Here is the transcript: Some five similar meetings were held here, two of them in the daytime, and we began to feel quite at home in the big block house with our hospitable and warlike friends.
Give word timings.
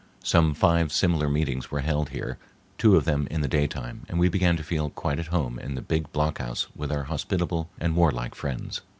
Some 0.23 0.55
five 0.55 0.91
similar 0.91 1.29
meetings 1.29 1.69
were 1.69 1.81
held 1.81 2.09
here, 2.09 2.39
two 2.79 2.95
of 2.95 3.05
them 3.05 3.27
in 3.29 3.41
the 3.41 3.47
daytime, 3.47 4.03
and 4.09 4.17
we 4.17 4.29
began 4.29 4.57
to 4.57 4.63
feel 4.63 4.89
quite 4.89 5.19
at 5.19 5.27
home 5.27 5.59
in 5.59 5.75
the 5.75 5.81
big 5.83 6.11
block 6.11 6.39
house 6.39 6.65
with 6.75 6.91
our 6.91 7.03
hospitable 7.03 7.69
and 7.79 7.95
warlike 7.95 8.33
friends. 8.33 8.81